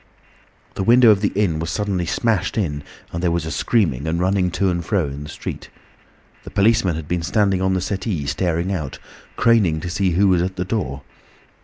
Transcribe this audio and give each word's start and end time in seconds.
The 0.73 0.81
window 0.81 1.11
of 1.11 1.21
the 1.21 1.31
inn 1.35 1.59
was 1.59 1.69
suddenly 1.69 2.07
smashed 2.07 2.57
in, 2.57 2.81
and 3.13 3.21
there 3.21 3.29
was 3.29 3.45
a 3.45 3.51
screaming 3.51 4.07
and 4.07 4.19
running 4.19 4.49
to 4.53 4.71
and 4.71 4.83
fro 4.83 5.05
in 5.05 5.21
the 5.21 5.29
street. 5.29 5.69
The 6.43 6.49
policeman 6.49 6.95
had 6.95 7.07
been 7.07 7.21
standing 7.21 7.61
on 7.61 7.75
the 7.75 7.81
settee 7.81 8.25
staring 8.25 8.73
out, 8.73 8.97
craning 9.35 9.79
to 9.81 9.91
see 9.91 10.09
who 10.13 10.27
was 10.27 10.41
at 10.41 10.55
the 10.55 10.65
door. 10.65 11.03